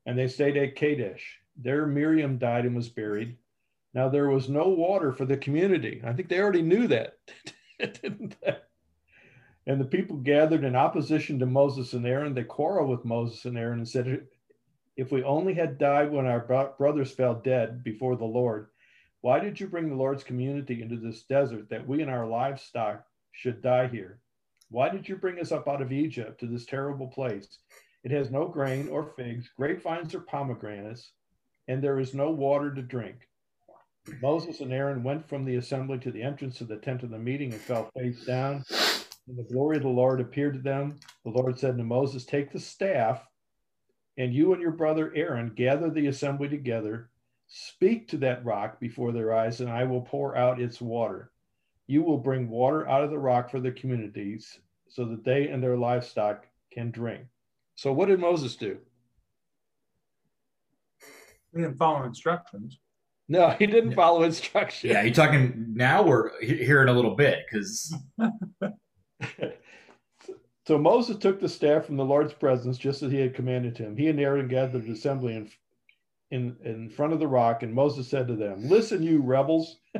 [0.05, 1.39] and they stayed at Kadesh.
[1.57, 3.35] There, Miriam died and was buried.
[3.95, 6.03] Now there was no water for the community.
[6.03, 7.17] I think they already knew that,
[7.79, 8.57] didn't they?
[9.65, 12.35] And the people gathered in opposition to Moses and Aaron.
[12.35, 14.27] They quarreled with Moses and Aaron and said,
[14.97, 18.67] If we only had died when our brothers fell dead before the Lord,
[19.21, 23.03] why did you bring the Lord's community into this desert that we and our livestock
[23.31, 24.20] should die here?
[24.71, 27.59] Why did you bring us up out of Egypt to this terrible place?
[28.05, 31.11] It has no grain or figs, grapevines or pomegranates,
[31.67, 33.27] and there is no water to drink.
[34.21, 37.19] Moses and Aaron went from the assembly to the entrance of the tent of the
[37.19, 38.63] meeting and fell face down.
[39.27, 40.99] And the glory of the Lord appeared to them.
[41.25, 43.27] The Lord said to Moses, Take the staff,
[44.17, 47.09] and you and your brother Aaron gather the assembly together.
[47.47, 51.31] Speak to that rock before their eyes, and I will pour out its water.
[51.91, 55.61] You will bring water out of the rock for the communities so that they and
[55.61, 57.25] their livestock can drink.
[57.75, 58.77] So, what did Moses do?
[61.53, 62.79] He didn't follow instructions.
[63.27, 64.93] No, he didn't follow instructions.
[64.93, 67.39] Yeah, you're talking now or here in a little bit?
[67.51, 67.93] Because
[70.65, 73.97] so Moses took the staff from the Lord's presence just as he had commanded him.
[73.97, 75.49] He and Aaron gathered the assembly in,
[76.31, 79.75] in, in front of the rock, and Moses said to them, Listen, you rebels.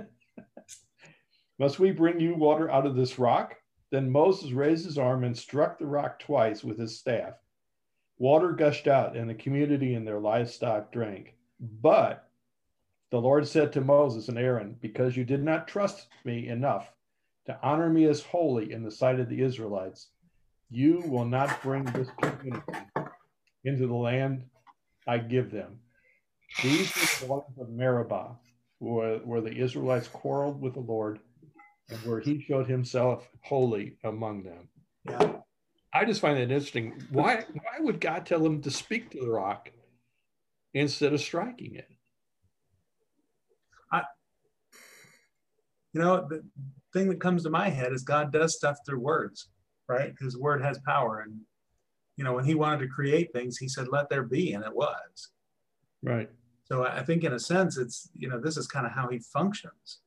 [1.62, 3.56] Must we bring you water out of this rock?
[3.91, 7.36] Then Moses raised his arm and struck the rock twice with his staff.
[8.17, 11.36] Water gushed out, and the community and their livestock drank.
[11.60, 12.28] But
[13.12, 16.91] the Lord said to Moses and Aaron, Because you did not trust me enough
[17.45, 20.08] to honor me as holy in the sight of the Israelites,
[20.71, 22.74] you will not bring this community
[23.65, 24.45] into the land
[25.06, 25.78] I give them.
[26.63, 28.36] These are the waters of Meribah,
[28.80, 31.19] where, where the Israelites quarreled with the Lord
[31.91, 34.69] and where he showed himself holy among them.
[35.04, 35.34] Yeah.
[35.93, 37.04] I just find that interesting.
[37.12, 39.69] Why, why would God tell him to speak to the rock
[40.73, 41.89] instead of striking it?
[43.91, 44.04] I,
[45.93, 46.43] you know, the
[46.93, 49.49] thing that comes to my head is God does stuff through words,
[49.89, 50.13] right?
[50.19, 51.19] His word has power.
[51.25, 51.41] And,
[52.15, 54.73] you know, when he wanted to create things, he said, let there be, and it
[54.73, 55.32] was.
[56.01, 56.30] Right.
[56.63, 59.19] So I think in a sense, it's, you know, this is kind of how he
[59.19, 59.99] functions.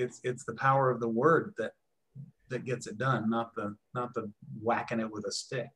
[0.00, 1.72] It's, it's the power of the word that,
[2.48, 5.68] that gets it done, not the, not the whacking it with a stick.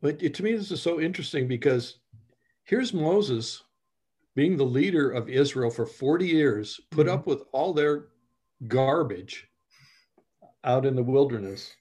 [0.00, 1.98] But to me, this is so interesting because
[2.64, 3.62] here's Moses
[4.38, 7.16] being the leader of Israel for 40 years, put mm-hmm.
[7.16, 8.06] up with all their
[8.68, 9.48] garbage
[10.62, 11.74] out in the wilderness.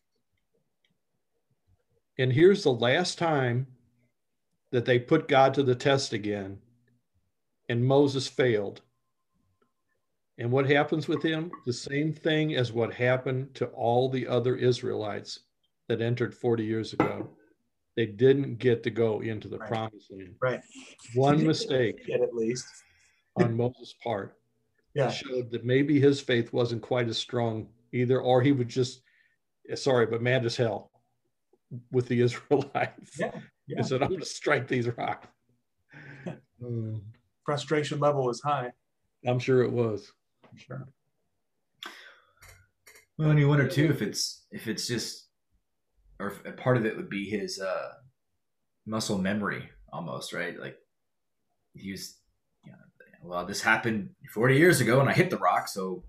[2.17, 3.67] And here's the last time
[4.71, 6.57] that they put God to the test again,
[7.69, 8.81] and Moses failed.
[10.39, 11.51] And what happens with him?
[11.65, 15.39] The same thing as what happened to all the other Israelites
[15.87, 17.29] that entered 40 years ago
[17.97, 19.67] they didn't get to go into the right.
[19.69, 20.35] promised land.
[20.39, 20.61] Right.
[21.15, 22.67] One mistake at least
[23.35, 24.37] on Moses' part.
[24.93, 25.09] Yeah.
[25.09, 29.01] Showed that maybe his faith wasn't quite as strong either, or he was just
[29.75, 30.91] sorry, but mad as hell
[31.91, 33.19] with the Israelites.
[33.19, 33.31] Yeah.
[33.65, 33.77] yeah.
[33.77, 35.27] He said, I'm gonna strike these rocks.
[37.45, 38.71] Frustration level was high.
[39.25, 40.11] I'm sure it was.
[40.57, 40.87] Sure.
[43.17, 45.27] Well, and you wonder too if it's if it's just
[46.19, 47.89] or part of it would be his uh,
[48.85, 50.59] muscle memory almost, right?
[50.59, 50.77] Like
[51.73, 52.17] he was,
[52.63, 52.77] you know,
[53.23, 56.03] well, this happened 40 years ago and I hit the rock, so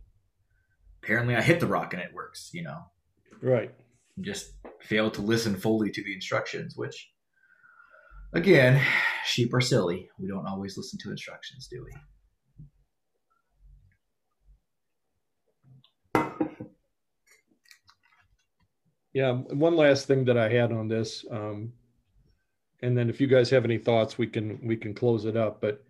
[1.02, 2.78] apparently I hit the rock and it works, you know?
[3.42, 3.72] Right.
[4.20, 7.10] just fail to listen fully to the instructions, which,
[8.32, 8.82] again,
[9.24, 10.08] sheep are silly.
[10.18, 11.92] We don't always listen to instructions, do we?
[19.12, 21.72] Yeah, one last thing that I had on this, um,
[22.82, 25.60] and then if you guys have any thoughts, we can we can close it up.
[25.60, 25.82] But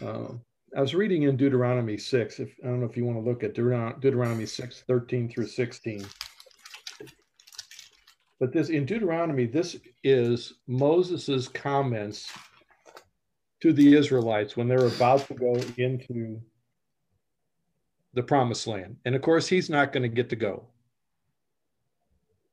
[0.00, 0.28] uh,
[0.76, 2.38] I was reading in Deuteronomy six.
[2.38, 6.06] If I don't know if you want to look at Deuteronomy 6, 13 through sixteen.
[8.38, 12.30] But this in Deuteronomy, this is Moses's comments
[13.62, 16.40] to the Israelites when they're about to go into
[18.12, 18.96] the promised land.
[19.04, 20.68] And of course, he's not going to get to go.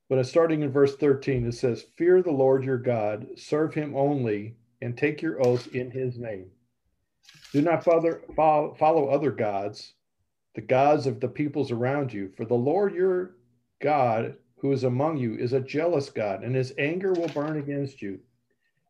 [0.08, 4.56] But starting in verse 13, it says, Fear the Lord your God, serve him only,
[4.82, 6.50] and take your oaths in his name.
[7.52, 9.94] Do not follow, other gods,
[10.54, 13.36] the gods of the peoples around you, for the Lord your
[13.80, 18.02] God who is among you is a jealous God, and his anger will burn against
[18.02, 18.20] you,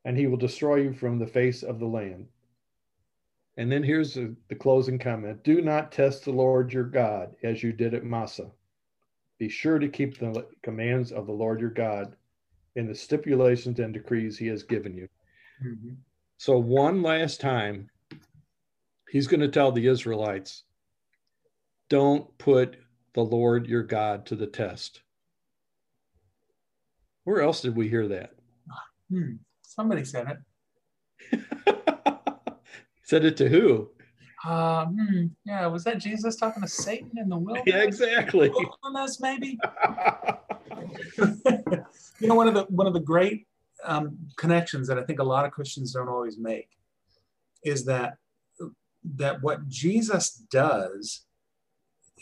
[0.05, 2.29] and he will destroy you from the face of the land.
[3.57, 7.73] And then here's the, closing comment Do not test the Lord your God as you
[7.73, 8.51] did at Massah.
[9.45, 12.17] Be sure to keep the commands of the Lord your God
[12.77, 15.07] in the stipulations and decrees he has given you.
[15.63, 15.91] Mm-hmm.
[16.39, 17.91] So, one last time,
[19.11, 20.63] he's going to tell the Israelites
[21.91, 22.79] don't put
[23.13, 25.03] the Lord your God to the test.
[27.25, 28.31] Where else did we hear that?
[29.11, 29.35] Hmm.
[29.61, 30.39] Somebody said
[31.31, 31.41] it.
[33.03, 33.91] said it to who?
[34.45, 37.67] Uh, hmm, yeah, was that Jesus talking to Satan in the wilderness?
[37.67, 38.51] Yeah, exactly.
[38.83, 39.59] Wilderness, maybe.
[42.19, 43.47] you know, one of the one of the great
[43.85, 46.69] um, connections that I think a lot of Christians don't always make
[47.63, 48.19] is that
[49.17, 51.25] that what Jesus does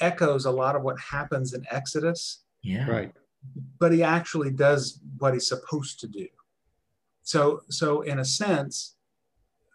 [0.01, 2.43] echoes a lot of what happens in Exodus.
[2.63, 2.89] Yeah.
[2.89, 3.13] Right
[3.79, 6.27] but he actually does what he's supposed to do.
[7.23, 8.97] So, so in a sense,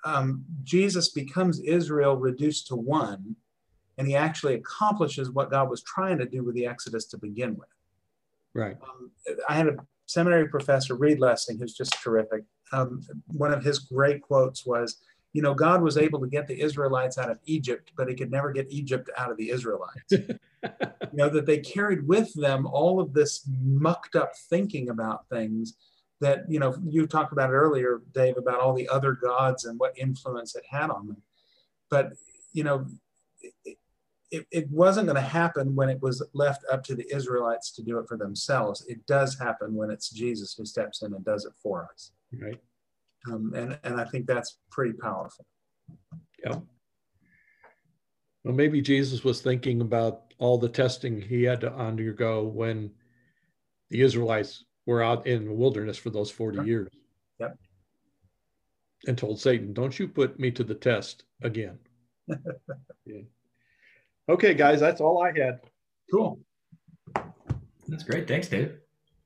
[0.08, 3.36] um, Jesus becomes Israel reduced to one,
[3.97, 7.58] and he actually accomplishes what God was trying to do with the Exodus to begin
[7.58, 7.68] with.
[8.53, 8.78] Right.
[8.82, 9.12] Um,
[9.49, 12.43] I had a seminary professor, Reed Lessing, who's just terrific.
[12.72, 15.01] Um, one of his great quotes was,
[15.34, 18.32] you know, God was able to get the Israelites out of Egypt, but he could
[18.32, 20.05] never get Egypt out of the Israelites.
[20.12, 20.39] you
[21.14, 25.76] know, that they carried with them all of this mucked up thinking about things
[26.20, 29.80] that, you know, you talked about it earlier, Dave, about all the other gods and
[29.80, 31.22] what influence it had on them.
[31.89, 32.13] But,
[32.53, 32.88] you know,
[33.41, 33.78] it,
[34.32, 37.84] it, it wasn't going to happen when it was left up to the Israelites to
[37.84, 38.84] do it for themselves.
[38.88, 42.11] It does happen when it's Jesus who steps in and does it for us.
[42.41, 42.59] Right.
[43.32, 45.45] Um, and, and I think that's pretty powerful.
[46.43, 46.59] Yeah.
[48.43, 52.91] Well, maybe Jesus was thinking about all the testing he had to undergo when
[53.89, 56.89] the Israelites were out in the wilderness for those 40 years.
[57.39, 57.59] Yep.
[59.05, 61.77] And told Satan, don't you put me to the test again.
[63.05, 63.21] yeah.
[64.27, 65.59] Okay, guys, that's all I had.
[66.11, 66.39] Cool.
[67.88, 68.27] That's great.
[68.27, 68.79] Thanks, Dave.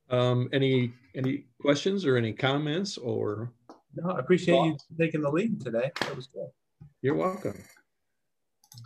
[0.10, 3.54] Um, any any questions or any comments or
[3.96, 5.92] no, I appreciate you taking the lead today.
[6.02, 6.48] That was good.
[7.02, 7.58] You're welcome.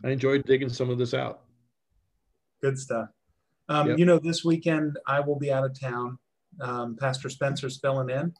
[0.03, 1.41] I enjoyed digging some of this out.
[2.61, 3.09] Good stuff.
[3.67, 3.99] Um, yep.
[3.99, 6.17] You know, this weekend I will be out of town.
[6.61, 8.33] Um, Pastor Spencer's filling in.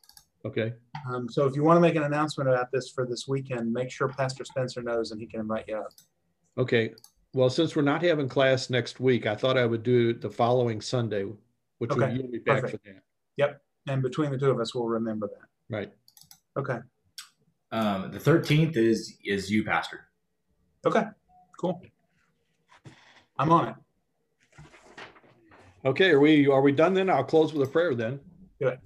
[0.46, 0.74] Okay.
[1.10, 3.90] Um, so if you want to make an announcement about this for this weekend, make
[3.90, 5.92] sure Pastor Spencer knows and he can invite you up.
[6.58, 6.94] Okay.
[7.34, 10.82] Well, since we're not having class next week, I thought I would do the following
[10.82, 11.26] Sunday,
[11.80, 12.02] which okay.
[12.02, 12.86] would you'll be back Perfect.
[12.86, 13.02] for that.
[13.38, 13.62] Yep.
[13.88, 15.76] And between the two of us, we'll remember that.
[15.76, 15.92] Right.
[16.58, 16.80] Okay.
[17.72, 20.08] Um, the thirteenth is is you, Pastor.
[20.86, 21.04] Okay.
[21.60, 21.82] Cool.
[23.38, 23.76] I'm on it.
[25.86, 27.12] Okay, are we are we done then?
[27.12, 28.20] I'll close with a prayer then.
[28.60, 28.80] Good.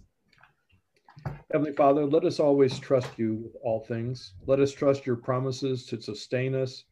[1.52, 4.34] Heavenly Father, let us always trust you with all things.
[4.46, 6.84] Let us trust your promises to sustain us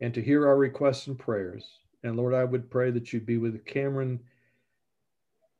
[0.00, 1.66] and to hear our requests and prayers.
[2.04, 4.20] And Lord, I would pray that you be with Cameron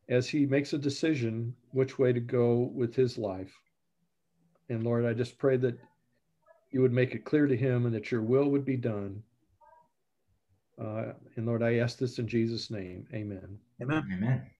[0.09, 3.52] as he makes a decision which way to go with his life.
[4.68, 5.78] And Lord, I just pray that
[6.70, 9.22] you would make it clear to him and that your will would be done.
[10.81, 13.07] Uh, and Lord, I ask this in Jesus' name.
[13.12, 13.59] Amen.
[13.83, 14.09] Amen.
[14.12, 14.51] Amen.